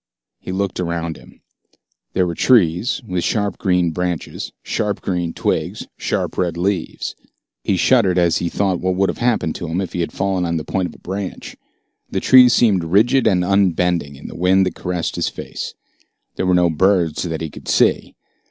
He 0.39 0.51
looked 0.51 0.79
around 0.79 1.15
him. 1.15 1.41
There 2.13 2.25
were 2.25 2.33
trees, 2.33 3.03
with 3.05 3.23
sharp 3.23 3.59
green 3.59 3.91
branches, 3.91 4.51
sharp 4.63 4.99
green 4.99 5.31
twigs, 5.31 5.85
sharp 5.95 6.39
red 6.39 6.57
leaves. 6.57 7.15
He 7.63 7.77
shuddered 7.77 8.17
as 8.17 8.37
he 8.39 8.49
thought 8.49 8.77
of 8.77 8.81
what 8.81 8.95
would 8.95 9.09
have 9.11 9.19
happened 9.19 9.53
to 9.57 9.67
him 9.67 9.79
if 9.79 9.93
he 9.93 9.99
had 9.99 10.11
fallen 10.11 10.43
on 10.43 10.57
the 10.57 10.63
point 10.63 10.87
of 10.87 10.95
a 10.95 10.97
branch. 10.97 11.55
The 12.09 12.19
trees 12.19 12.51
seemed 12.51 12.83
rigid 12.83 13.27
and 13.27 13.45
unbending 13.45 14.15
in 14.15 14.25
the 14.27 14.33
wind 14.35 14.65
that 14.65 14.73
caressed 14.73 15.17
his 15.17 15.29
face. 15.29 15.75
There 16.35 16.47
were 16.47 16.55
no 16.55 16.71
birds 16.71 17.21
that 17.21 17.41
he 17.41 17.51
could 17.51 17.67
see. 17.67 18.15